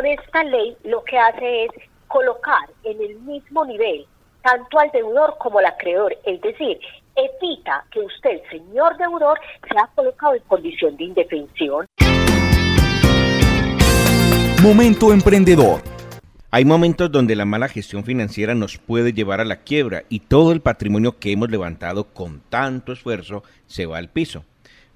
[0.00, 1.70] Con esta ley lo que hace es
[2.08, 4.06] colocar en el mismo nivel
[4.42, 6.80] tanto al deudor como al acreedor, es decir,
[7.14, 9.38] evita que usted, señor deudor,
[9.70, 11.84] sea colocado en condición de indefensión.
[14.62, 15.82] Momento emprendedor.
[16.50, 20.52] Hay momentos donde la mala gestión financiera nos puede llevar a la quiebra y todo
[20.52, 24.46] el patrimonio que hemos levantado con tanto esfuerzo se va al piso.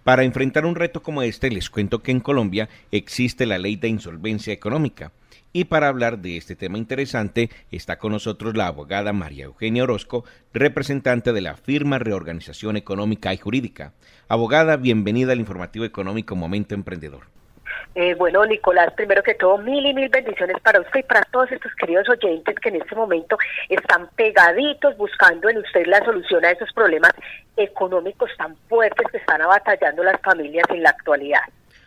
[0.05, 3.89] Para enfrentar un reto como este, les cuento que en Colombia existe la ley de
[3.89, 5.12] insolvencia económica.
[5.55, 10.25] Y para hablar de este tema interesante está con nosotros la abogada María Eugenia Orozco,
[10.52, 13.95] representante de la firma Reorganización Económica y Jurídica.
[14.28, 17.34] Abogada, bienvenida al informativo económico Momento Emprendedor.
[17.95, 21.51] Eh, bueno, Nicolás, primero que todo, mil y mil bendiciones para usted y para todos
[21.52, 23.38] estos queridos oyentes que en este momento
[23.69, 27.12] están pegaditos buscando en usted la solución a esos problemas
[27.56, 31.42] económicos tan fuertes que están abatallando las familias en la actualidad.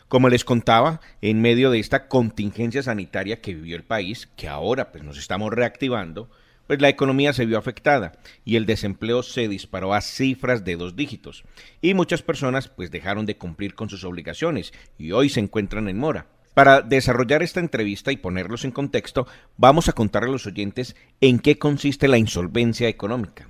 [0.07, 4.91] Como les contaba, en medio de esta contingencia sanitaria que vivió el país, que ahora
[4.91, 6.29] pues nos estamos reactivando,
[6.67, 8.13] pues la economía se vio afectada
[8.45, 11.43] y el desempleo se disparó a cifras de dos dígitos
[11.81, 15.97] y muchas personas pues dejaron de cumplir con sus obligaciones y hoy se encuentran en
[15.97, 16.27] mora.
[16.53, 21.39] Para desarrollar esta entrevista y ponerlos en contexto, vamos a contar a los oyentes en
[21.39, 23.47] qué consiste la insolvencia económica.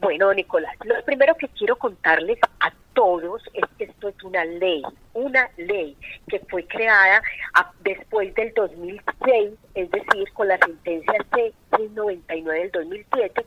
[0.00, 4.82] Bueno, Nicolás, lo primero que quiero contarles a todos es que esto es una ley,
[5.12, 5.96] una ley
[6.28, 7.22] que fue creada
[7.80, 13.44] después del 2006, es decir, con la sentencia C-99 del 2007,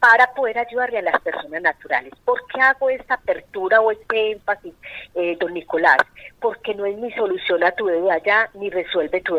[0.00, 2.12] para poder ayudarle a las personas naturales.
[2.24, 4.74] ¿Por qué hago esta apertura o este énfasis,
[5.14, 5.98] eh, don Nicolás?
[6.40, 9.36] Porque no es mi solución a tu deuda ya, ni resuelve tu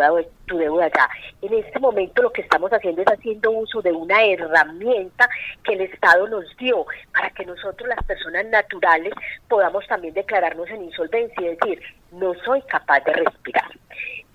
[0.58, 1.10] deuda, ya.
[1.42, 5.28] En este momento lo que estamos haciendo es haciendo uso de una herramienta
[5.64, 9.14] que el Estado nos dio para que nosotros, las personas naturales,
[9.50, 13.72] podamos también declararnos en insolvencia y decir, no soy capaz de respirar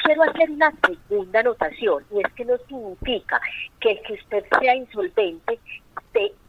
[0.02, 3.40] quiero hacer una segunda anotación y es que no significa
[3.80, 5.58] que el que usted sea insolvente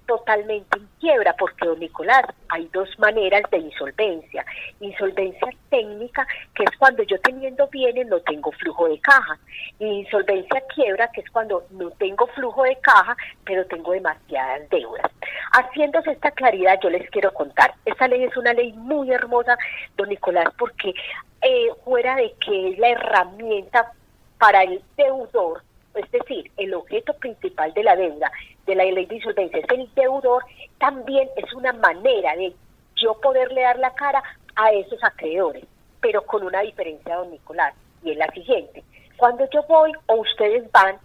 [0.08, 4.46] totalmente en quiebra, porque, don Nicolás, hay dos maneras de insolvencia.
[4.80, 9.38] Insolvencia técnica, que es cuando yo teniendo bienes no tengo flujo de caja.
[9.80, 15.12] Y insolvencia quiebra, que es cuando no tengo flujo de caja, pero tengo demasiadas deudas.
[15.52, 17.74] Haciéndose esta claridad, yo les quiero contar.
[17.86, 19.58] Esta ley es una ley muy hermosa,
[19.98, 20.94] don Nicolás, porque
[21.42, 23.92] eh, fuera de que es la herramienta
[24.40, 25.64] para el deudor,
[25.98, 28.32] es decir, el objeto principal de la deuda,
[28.66, 30.44] de la ley de insolvencia, es el deudor,
[30.80, 32.54] también es una manera de
[32.96, 34.24] yo poderle dar la cara
[34.56, 35.64] a esos acreedores,
[36.02, 38.84] pero con una diferencia, don Nicolás, y es la siguiente.
[39.18, 40.98] Cuando yo voy o ustedes van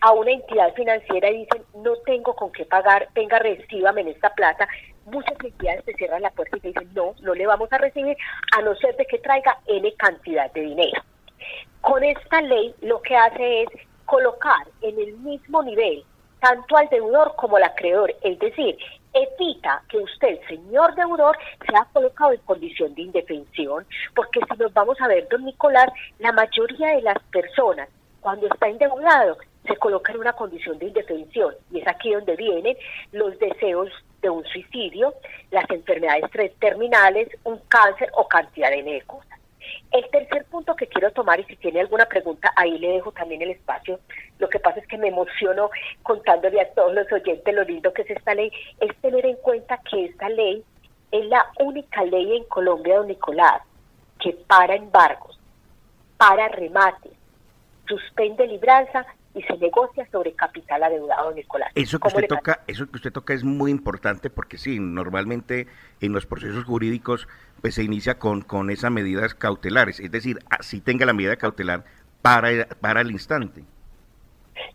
[0.00, 4.32] a una entidad financiera y dicen, no tengo con qué pagar, venga, recíbame en esta
[4.34, 4.68] plata,
[5.06, 8.16] muchas entidades te cierran la puerta y te dicen, no, no le vamos a recibir,
[8.56, 11.02] a no ser de que traiga N cantidad de dinero.
[11.80, 13.68] Con esta ley lo que hace es
[14.08, 16.02] colocar en el mismo nivel
[16.40, 18.78] tanto al deudor como al acreedor, es decir,
[19.12, 21.36] evita que usted, señor deudor,
[21.68, 25.88] sea colocado en condición de indefensión, porque si nos vamos a ver, don Nicolás,
[26.20, 27.88] la mayoría de las personas
[28.20, 29.36] cuando está endeudado
[29.66, 32.76] se coloca en una condición de indefensión y es aquí donde vienen
[33.12, 33.90] los deseos
[34.22, 35.14] de un suicidio,
[35.50, 36.24] las enfermedades
[36.58, 39.38] terminales, un cáncer o cantidad de cosas.
[39.90, 43.42] El tercer punto que quiero tomar, y si tiene alguna pregunta, ahí le dejo también
[43.42, 44.00] el espacio.
[44.38, 45.70] Lo que pasa es que me emociono
[46.02, 49.80] contándole a todos los oyentes lo lindo que es esta ley, es tener en cuenta
[49.90, 50.64] que esta ley
[51.10, 53.62] es la única ley en Colombia, don Nicolás,
[54.20, 55.38] que para embargos,
[56.16, 57.12] para remates,
[57.86, 59.06] suspende libranza
[59.38, 61.70] y se negocia sobre capital adeudado, Nicolás.
[61.74, 65.68] Eso que usted toca, eso que usted toca es muy importante porque sí, normalmente
[66.00, 67.28] en los procesos jurídicos
[67.60, 71.84] pues se inicia con, con esas medidas cautelares, es decir, si tenga la medida cautelar
[72.20, 73.62] para, para el instante.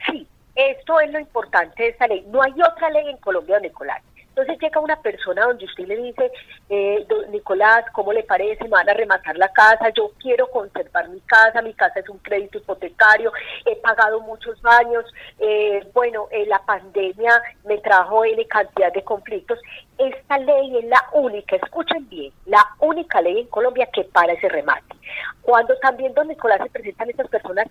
[0.07, 2.25] Sí, esto es lo importante de esta ley.
[2.29, 4.02] No hay otra ley en Colombia, Nicolás.
[4.36, 6.32] Entonces llega una persona donde usted le dice,
[6.68, 8.64] eh, Nicolás, ¿cómo le parece?
[8.64, 12.18] Me van a rematar la casa, yo quiero conservar mi casa, mi casa es un
[12.18, 13.32] crédito hipotecario,
[13.64, 15.06] he pagado muchos años,
[15.38, 19.59] eh, bueno, eh, la pandemia me trajo N cantidad de conflictos.
[20.00, 24.50] Esta ley es la única, escuchen bien, la única ley en Colombia que para ese
[24.50, 24.96] remate.
[25.44, 27.68] Cuando también, don Nicolás, se presentan estas personas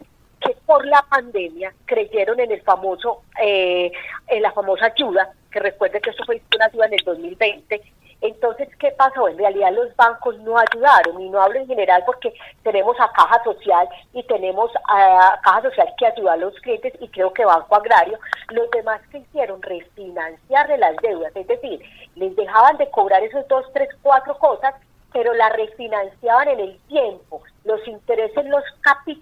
[0.72, 3.92] por la pandemia creyeron en el famoso, eh,
[4.26, 7.82] en la famosa ayuda, que recuerde que eso fue una ayuda en el 2020.
[8.22, 9.28] Entonces, ¿qué pasó?
[9.28, 12.32] En realidad los bancos no ayudaron, y no hablo en general porque
[12.62, 17.08] tenemos a Caja Social y tenemos a Caja Social que ayuda a los clientes y
[17.08, 18.18] creo que Banco Agrario.
[18.48, 21.82] Los demás que hicieron refinanciarle las deudas, es decir,
[22.14, 24.74] les dejaban de cobrar esos dos, tres, cuatro cosas
[25.12, 27.42] pero la refinanciaban en el tiempo.
[27.64, 28.64] Los intereses los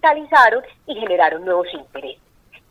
[0.00, 2.23] capitalizaron y generaron nuevos intereses.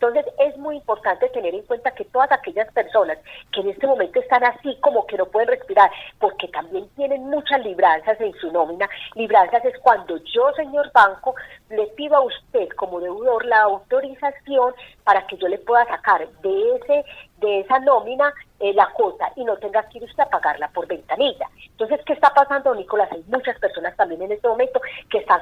[0.01, 3.17] Entonces es muy importante tener en cuenta que todas aquellas personas
[3.51, 7.61] que en este momento están así como que no pueden respirar, porque también tienen muchas
[7.65, 11.35] libranzas en su nómina, libranzas es cuando yo, señor banco,
[11.69, 14.73] le pido a usted como deudor la autorización
[15.03, 17.03] para que yo le pueda sacar de ese
[17.39, 20.87] de esa nómina eh, la cuota y no tenga que ir usted a pagarla por
[20.87, 21.47] ventanilla.
[21.71, 23.09] Entonces, ¿qué está pasando, Nicolás?
[23.11, 24.79] Hay muchas personas también en este momento
[25.09, 25.41] que están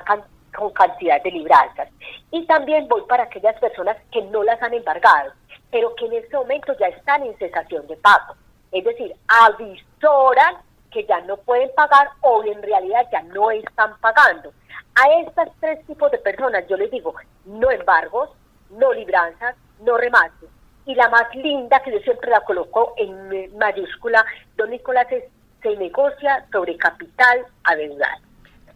[0.57, 1.87] con cantidad de libranzas.
[2.31, 5.31] Y también voy para aquellas personas que no las han embargado,
[5.71, 8.35] pero que en este momento ya están en cesación de pago.
[8.71, 10.57] Es decir, avisoran
[10.91, 14.51] que ya no pueden pagar o en realidad ya no están pagando.
[14.95, 17.13] A estas tres tipos de personas yo les digo,
[17.45, 18.31] no embargos,
[18.71, 20.49] no libranzas, no remates.
[20.85, 24.25] Y la más linda, que yo siempre la coloco en mayúscula,
[24.55, 25.25] don Nicolás, es
[25.61, 28.21] se negocia sobre capital adeudado.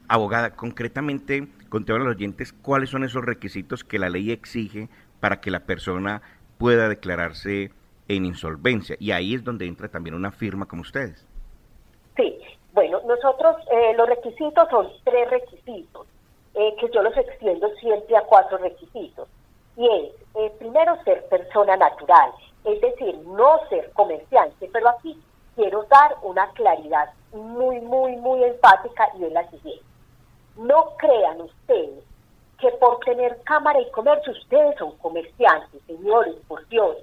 [0.08, 4.90] Abogada, concretamente, con todos los oyentes, ¿cuáles son esos requisitos que la ley exige
[5.22, 6.22] para que la persona
[6.58, 7.72] pueda declararse
[8.10, 8.98] en insolvencia?
[9.00, 11.26] Y ahí es donde entra también una firma como ustedes.
[12.18, 12.38] Sí,
[12.74, 16.08] bueno, nosotros eh, los requisitos son tres requisitos,
[16.56, 19.30] eh, que yo los extiendo siempre a cuatro requisitos.
[19.78, 22.32] Y es, eh, primero, ser persona natural,
[22.66, 25.18] es decir, no ser comerciante, pero aquí
[25.56, 29.91] quiero dar una claridad muy, muy, muy enfática y es la siguiente.
[30.58, 32.04] No crean ustedes
[32.62, 36.96] que por tener cámara y comercio ustedes son comerciantes, señores, por Dios.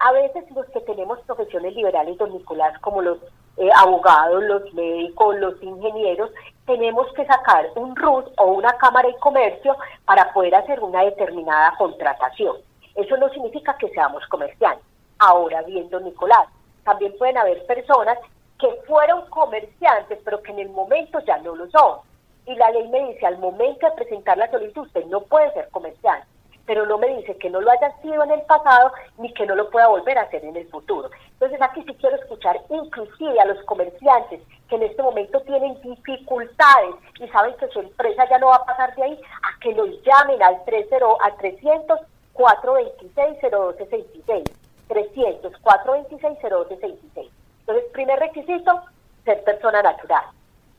[0.00, 3.18] A veces los que tenemos profesiones liberales, don Nicolás, como los
[3.56, 6.30] eh, abogados, los médicos, los ingenieros,
[6.66, 11.74] tenemos que sacar un RUT o una cámara y comercio para poder hacer una determinada
[11.76, 12.56] contratación.
[12.94, 14.84] Eso no significa que seamos comerciantes.
[15.18, 16.48] Ahora bien, don Nicolás,
[16.84, 18.18] también pueden haber personas
[18.58, 22.07] que fueron comerciantes, pero que en el momento ya no lo son
[22.48, 25.68] y la ley me dice al momento de presentar la solicitud usted no puede ser
[25.68, 26.24] comercial,
[26.66, 29.54] pero no me dice que no lo haya sido en el pasado ni que no
[29.54, 31.10] lo pueda volver a hacer en el futuro.
[31.32, 36.94] Entonces aquí sí quiero escuchar inclusive a los comerciantes que en este momento tienen dificultades
[37.20, 39.90] y saben que su empresa ya no va a pasar de ahí, a que los
[40.02, 42.00] llamen al 30 a 300
[42.32, 44.44] 426 0266
[44.88, 47.30] 300 426 0266.
[47.60, 48.80] Entonces, primer requisito,
[49.24, 50.24] ser persona natural.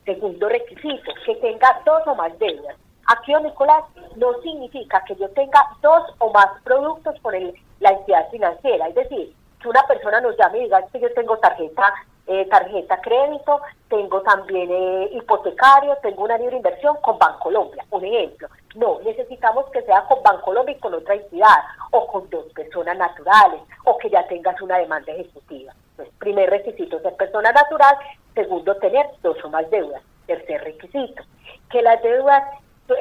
[0.05, 2.75] Segundo requisito, que tenga dos o más deudas.
[3.07, 3.83] Aquí, don Nicolás,
[4.17, 8.87] no significa que yo tenga dos o más productos con el, la entidad financiera.
[8.87, 11.93] Es decir, que una persona nos llame y diga que yo tengo tarjeta
[12.31, 13.59] eh, tarjeta crédito,
[13.89, 18.47] tengo también eh, hipotecario, tengo una libre inversión con Bancolombia, un ejemplo.
[18.75, 21.57] No, necesitamos que sea con Bancolombia y con otra entidad,
[21.89, 25.73] o con dos personas naturales, o que ya tengas una demanda ejecutiva.
[26.19, 27.95] Primer requisito, ser persona natural.
[28.33, 30.01] Segundo, tener dos o más deudas.
[30.27, 31.23] Tercer requisito,
[31.71, 32.43] que las deudas,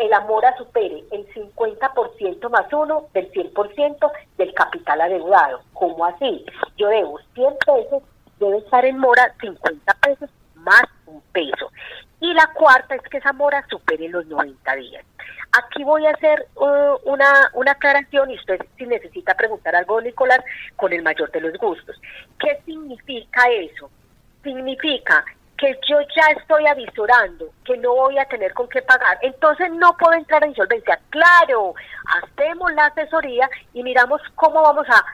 [0.00, 5.60] el Amora supere el 50% más uno del 100% del capital adeudado.
[5.74, 6.44] ¿Cómo así?
[6.76, 8.02] Yo debo 100 pesos,
[8.38, 11.70] debe estar en mora 50 pesos más un peso.
[12.20, 15.05] Y la cuarta es que esa mora supere los 90 días.
[15.53, 20.41] Aquí voy a hacer uh, una, una aclaración y usted si necesita preguntar algo, Nicolás,
[20.76, 21.97] con el mayor de los gustos.
[22.38, 23.91] ¿Qué significa eso?
[24.43, 25.25] Significa
[25.56, 29.97] que yo ya estoy avisorando que no voy a tener con qué pagar, entonces no
[29.97, 31.00] puedo entrar en insolvencia.
[31.11, 31.75] Claro,
[32.23, 35.05] hacemos la asesoría y miramos cómo vamos a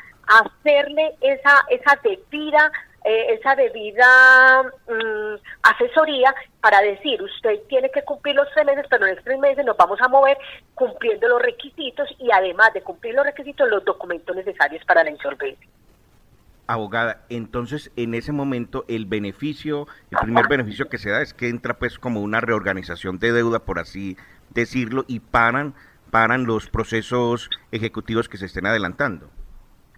[0.40, 2.70] hacerle esa, esa debida
[3.04, 9.04] eh, esa debida mm, asesoría para decir, usted tiene que cumplir los tres meses, pero
[9.04, 10.38] en estos tres meses nos vamos a mover
[10.74, 15.68] cumpliendo los requisitos y además de cumplir los requisitos, los documentos necesarios para la insolvencia.
[16.66, 21.50] Abogada, entonces en ese momento el beneficio, el primer beneficio que se da es que
[21.50, 24.16] entra pues como una reorganización de deuda, por así
[24.48, 25.74] decirlo, y paran,
[26.10, 29.28] paran los procesos ejecutivos que se estén adelantando.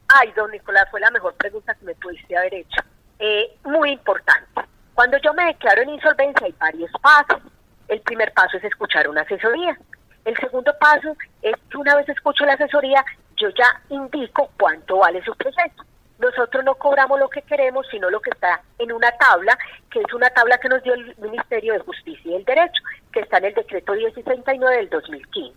[0.08, 2.82] Ay, don Nicolás, fue la mejor pregunta que me pudiste haber hecho.
[3.18, 4.62] Eh, muy importante.
[4.94, 7.42] Cuando yo me declaro en insolvencia hay varios pasos.
[7.88, 9.78] El primer paso es escuchar una asesoría.
[10.24, 13.04] El segundo paso es que una vez escucho la asesoría,
[13.36, 15.84] yo ya indico cuánto vale su proceso.
[16.18, 19.56] Nosotros no cobramos lo que queremos, sino lo que está en una tabla,
[19.90, 22.82] que es una tabla que nos dio el Ministerio de Justicia y el Derecho,
[23.12, 25.54] que está en el decreto 1069 del 2015.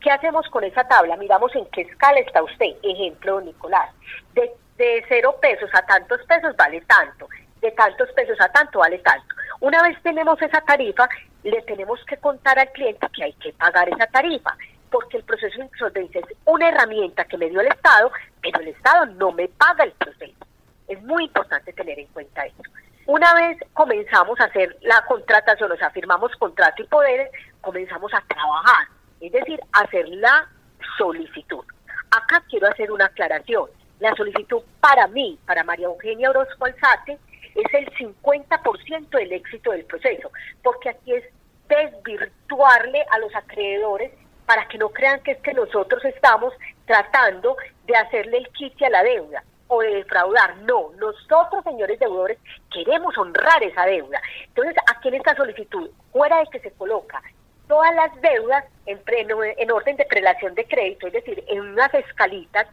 [0.00, 1.16] ¿Qué hacemos con esa tabla?
[1.16, 2.76] Miramos en qué escala está usted.
[2.82, 3.90] Ejemplo, Nicolás.
[4.32, 7.28] De de cero pesos a tantos pesos vale tanto,
[7.60, 9.26] de tantos pesos a tanto vale tanto.
[9.60, 11.08] Una vez tenemos esa tarifa,
[11.42, 14.56] le tenemos que contar al cliente que hay que pagar esa tarifa,
[14.90, 18.68] porque el proceso de insolvencia es una herramienta que me dio el Estado, pero el
[18.68, 20.46] Estado no me paga el proceso.
[20.86, 22.62] Es muy importante tener en cuenta eso.
[23.06, 27.30] Una vez comenzamos a hacer la contratación, o sea, firmamos contrato y poderes,
[27.60, 28.86] comenzamos a trabajar,
[29.20, 30.48] es decir, hacer la
[30.96, 31.64] solicitud.
[32.10, 33.68] Acá quiero hacer una aclaración.
[34.00, 37.18] La solicitud para mí, para María Eugenia Orozco Alzate,
[37.54, 40.30] es el 50% del éxito del proceso,
[40.62, 41.24] porque aquí es
[41.68, 44.12] desvirtuarle a los acreedores
[44.46, 46.54] para que no crean que es que nosotros estamos
[46.86, 50.56] tratando de hacerle el quite a la deuda o de defraudar.
[50.58, 52.38] No, nosotros, señores deudores,
[52.72, 54.20] queremos honrar esa deuda.
[54.46, 57.22] Entonces, aquí en esta solicitud, fuera de que se coloca
[57.66, 62.66] todas las deudas en, en orden de prelación de crédito, es decir, en unas escalitas,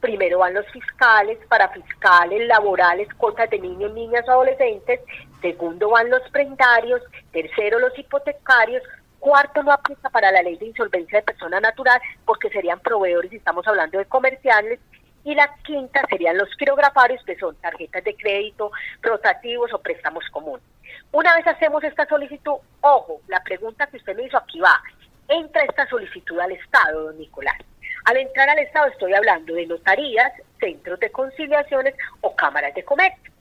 [0.00, 5.00] primero van los fiscales, parafiscales, laborales, cuotas de niños, niñas, adolescentes,
[5.40, 7.02] segundo van los prendarios,
[7.32, 8.82] tercero los hipotecarios,
[9.18, 13.66] cuarto no aplica para la ley de insolvencia de persona natural porque serían proveedores estamos
[13.66, 14.80] hablando de comerciales,
[15.24, 18.70] y la quinta serían los quirografarios, que son tarjetas de crédito,
[19.02, 20.64] rotativos o préstamos comunes.
[21.12, 24.80] Una vez hacemos esta solicitud, ojo, la pregunta que usted me hizo aquí va,
[25.28, 27.58] entra esta solicitud al Estado, don Nicolás.
[28.04, 33.32] Al entrar al Estado estoy hablando de notarías, centros de conciliaciones o cámaras de comercio.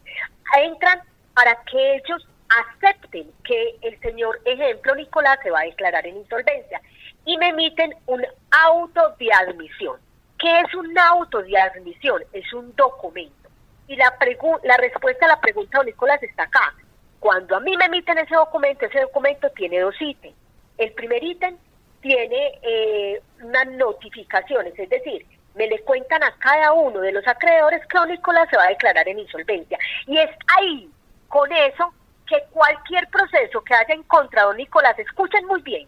[0.57, 1.01] Entran
[1.33, 6.81] para que ellos acepten que el señor ejemplo Nicolás se va a declarar en insolvencia
[7.25, 9.97] y me emiten un auto de admisión.
[10.37, 12.23] ¿Qué es un auto de admisión?
[12.33, 13.49] Es un documento.
[13.87, 14.15] Y la,
[14.63, 16.73] la respuesta a la pregunta de Nicolás está acá.
[17.19, 20.35] Cuando a mí me emiten ese documento, ese documento tiene dos ítems.
[20.77, 21.57] El primer ítem
[22.01, 25.25] tiene eh, unas notificaciones, es decir,
[25.55, 28.69] me le cuentan a cada uno de los acreedores que don Nicolás se va a
[28.69, 29.77] declarar en insolvencia.
[30.07, 30.89] Y es ahí,
[31.27, 31.93] con eso,
[32.25, 35.87] que cualquier proceso que haya en contra de don Nicolás, escuchen muy bien,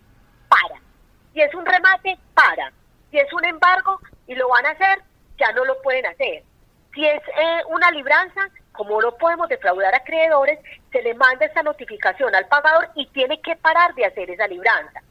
[0.50, 0.82] para.
[1.34, 2.72] Y es un remate, para.
[3.12, 5.00] Si es un embargo y lo van a hacer,
[5.38, 6.44] ya no lo pueden hacer.
[6.94, 8.42] Si es eh, una libranza,
[8.74, 10.60] como no podemos defraudar acreedores,
[10.92, 15.02] se le manda esa notificación al pagador y tiene que parar de hacer esa libranza.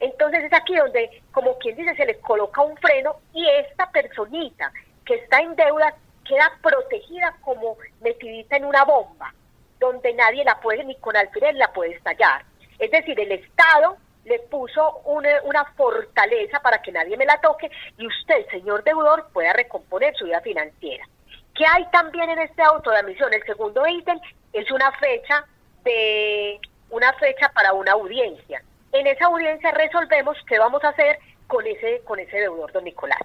[0.00, 4.72] Entonces es aquí donde, como quien dice, se le coloca un freno y esta personita
[5.04, 5.94] que está en deuda
[6.24, 9.34] queda protegida como metidita en una bomba,
[9.80, 12.44] donde nadie la puede, ni con alfiler la puede estallar.
[12.78, 18.06] Es decir, el Estado le puso una, fortaleza para que nadie me la toque y
[18.06, 21.08] usted, señor deudor, pueda recomponer su vida financiera.
[21.54, 23.32] ¿Qué hay también en este auto de admisión?
[23.32, 24.20] El segundo ítem
[24.52, 25.44] es una fecha
[25.82, 28.62] de una fecha para una audiencia.
[28.92, 33.20] En esa audiencia resolvemos qué vamos a hacer con ese con ese deudor, don Nicolás.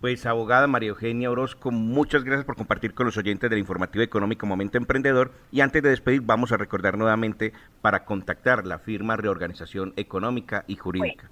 [0.00, 4.46] Pues abogada María Eugenia Orozco, muchas gracias por compartir con los oyentes del informativo económico
[4.46, 9.94] Momento Emprendedor y antes de despedir vamos a recordar nuevamente para contactar la firma Reorganización
[9.96, 11.30] Económica y Jurídica.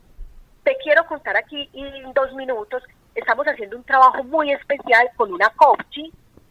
[0.64, 2.82] te quiero contar aquí en dos minutos,
[3.14, 5.98] estamos haciendo un trabajo muy especial con una coach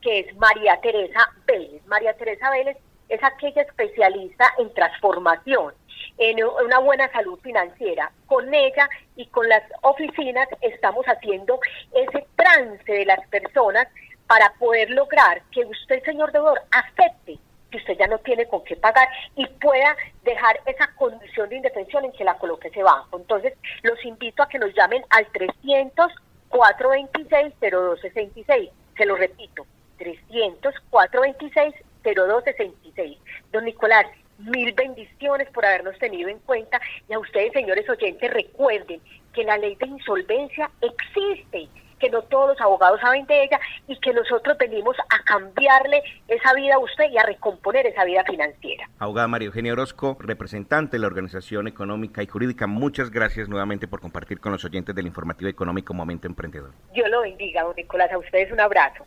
[0.02, 1.84] que es María Teresa Vélez.
[1.88, 2.78] María Teresa Vélez
[3.10, 5.74] es aquella especialista en transformación
[6.18, 8.12] en una buena salud financiera.
[8.28, 11.60] Con ella y con las oficinas estamos haciendo
[11.94, 13.88] ese trance de las personas
[14.28, 17.38] para poder lograr que usted, señor deudor, acepte
[17.70, 22.06] que usted ya no tiene con qué pagar y pueda dejar esa condición de indefensión
[22.06, 23.18] en que la coloque ese banco.
[23.18, 26.12] Entonces, los invito a que nos llamen al 300
[26.50, 28.70] 426 0266.
[28.96, 29.66] Se lo repito,
[29.98, 33.18] 300 426 0266.
[33.52, 34.06] Don Nicolás,
[34.44, 39.02] mil bendiciones por habernos tenido en cuenta y a ustedes, señores oyentes, recuerden
[39.34, 41.68] que la ley de insolvencia existe,
[42.00, 46.54] que no todos los abogados saben de ella y que nosotros venimos a cambiarle esa
[46.54, 48.90] vida a usted y a recomponer esa vida financiera.
[49.00, 54.02] Abogada María Eugenia Orozco, representante de la Organización Económica y Jurídica, muchas gracias nuevamente por
[54.02, 56.72] compartir con los oyentes del informativo económico Momento Emprendedor.
[56.94, 59.06] Dios lo bendiga, don Nicolás, a ustedes un abrazo.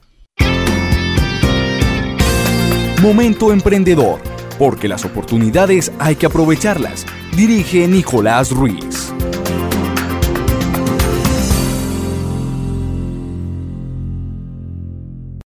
[3.03, 7.07] Momento Emprendedor porque las oportunidades hay que aprovecharlas.
[7.37, 8.96] Dirige Nicolás Ruiz.